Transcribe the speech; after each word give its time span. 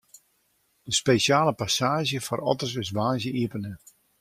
De 0.83 0.93
spesjale 0.93 1.53
passaazje 1.61 2.19
foar 2.25 2.45
otters 2.51 2.75
is 2.83 2.91
woansdei 2.97 3.35
iepene. 3.41 3.73